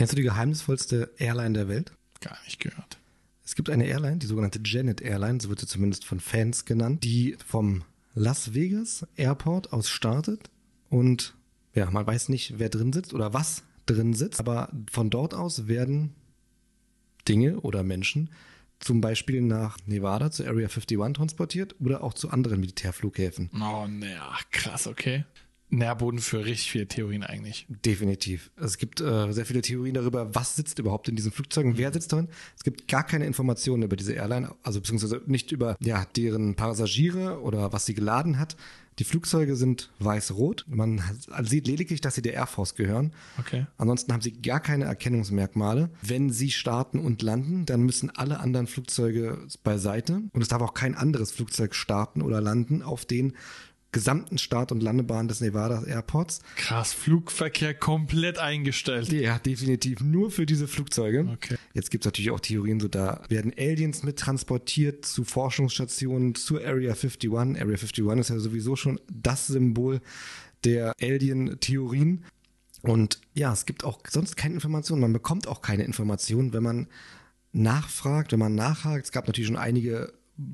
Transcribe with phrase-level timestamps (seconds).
[0.00, 1.92] Kennst du die geheimnisvollste Airline der Welt?
[2.22, 2.96] Gar nicht gehört.
[3.44, 7.04] Es gibt eine Airline, die sogenannte Janet Airline, so wird sie zumindest von Fans genannt,
[7.04, 7.84] die vom
[8.14, 10.48] Las Vegas Airport aus startet
[10.88, 11.34] und
[11.74, 15.68] ja, man weiß nicht, wer drin sitzt oder was drin sitzt, aber von dort aus
[15.68, 16.14] werden
[17.28, 18.30] Dinge oder Menschen
[18.78, 23.50] zum Beispiel nach Nevada zur Area 51 transportiert oder auch zu anderen Militärflughäfen.
[23.52, 25.26] Oh, naja, krass, okay.
[25.70, 27.66] Nährboden für richtig viele Theorien eigentlich.
[27.68, 28.50] Definitiv.
[28.56, 32.12] Es gibt äh, sehr viele Theorien darüber, was sitzt überhaupt in diesen Flugzeugen, wer sitzt
[32.12, 32.28] drin.
[32.56, 37.40] Es gibt gar keine Informationen über diese Airline, also beziehungsweise nicht über ja, deren Passagiere
[37.40, 38.56] oder was sie geladen hat.
[39.00, 40.66] Die Flugzeuge sind weiß-rot.
[40.68, 41.00] Man
[41.42, 43.14] sieht lediglich, dass sie der Air Force gehören.
[43.38, 43.66] Okay.
[43.78, 45.88] Ansonsten haben sie gar keine Erkennungsmerkmale.
[46.02, 50.20] Wenn sie starten und landen, dann müssen alle anderen Flugzeuge beiseite.
[50.32, 53.32] Und es darf auch kein anderes Flugzeug starten oder landen auf den
[53.92, 56.40] gesamten Start- und Landebahn des Nevada Airports.
[56.56, 59.12] Krass, Flugverkehr komplett eingestellt.
[59.12, 61.28] Ja, definitiv nur für diese Flugzeuge.
[61.34, 61.56] Okay.
[61.74, 66.60] Jetzt gibt es natürlich auch Theorien, so da werden Aliens mit transportiert zu Forschungsstationen, zur
[66.60, 67.30] Area 51.
[67.30, 70.00] Area 51 ist ja sowieso schon das Symbol
[70.64, 72.24] der Alien-Theorien.
[72.82, 75.02] Und ja, es gibt auch sonst keine Informationen.
[75.02, 76.86] Man bekommt auch keine Informationen, wenn man
[77.52, 79.06] nachfragt, wenn man nachhakt.
[79.06, 80.12] Es gab natürlich schon einige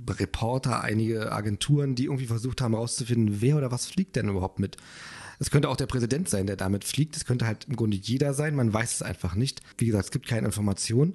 [0.09, 4.77] Reporter, einige Agenturen, die irgendwie versucht haben herauszufinden, wer oder was fliegt denn überhaupt mit.
[5.39, 7.17] Es könnte auch der Präsident sein, der damit fliegt.
[7.17, 8.55] Es könnte halt im Grunde jeder sein.
[8.57, 9.61] Man weiß es einfach nicht.
[9.77, 11.15] Wie gesagt, es gibt keine Informationen.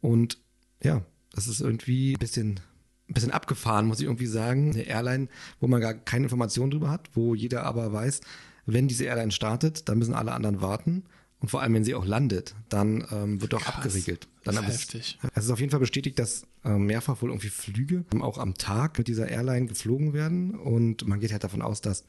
[0.00, 0.38] Und
[0.82, 2.60] ja, das ist irgendwie ein bisschen,
[3.08, 4.70] ein bisschen abgefahren, muss ich irgendwie sagen.
[4.72, 5.28] Eine Airline,
[5.58, 8.20] wo man gar keine Informationen drüber hat, wo jeder aber weiß,
[8.66, 11.04] wenn diese Airline startet, dann müssen alle anderen warten.
[11.40, 13.76] Und vor allem, wenn sie auch landet, dann ähm, wird auch Krass.
[13.76, 14.26] abgeriegelt.
[14.44, 15.18] Dann Das ist es- heftig.
[15.34, 19.08] Es ist auf jeden Fall bestätigt, dass mehrfach wohl irgendwie Flüge auch am Tag mit
[19.08, 20.54] dieser Airline geflogen werden.
[20.54, 22.04] Und man geht halt davon aus, dass,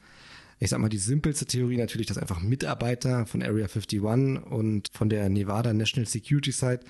[0.58, 5.08] ich sag mal, die simpelste Theorie natürlich, dass einfach Mitarbeiter von Area 51 und von
[5.08, 6.80] der Nevada National Security Site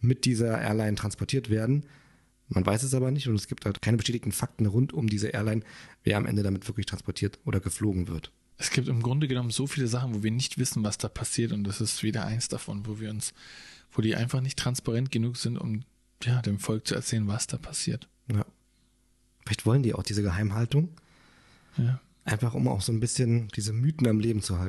[0.00, 1.84] mit dieser Airline transportiert werden.
[2.48, 5.28] Man weiß es aber nicht und es gibt halt keine bestätigten Fakten rund um diese
[5.28, 5.62] Airline,
[6.02, 8.32] wer am Ende damit wirklich transportiert oder geflogen wird.
[8.56, 11.52] Es gibt im Grunde genommen so viele Sachen, wo wir nicht wissen, was da passiert
[11.52, 13.34] und das ist wieder eins davon, wo wir uns,
[13.92, 15.82] wo die einfach nicht transparent genug sind, um
[16.24, 18.08] ja, dem Volk zu erzählen, was da passiert.
[18.32, 18.44] Ja.
[19.44, 20.90] Vielleicht wollen die auch diese Geheimhaltung,
[21.76, 22.00] Ja.
[22.24, 24.66] einfach um auch so ein bisschen diese Mythen am Leben zu halten.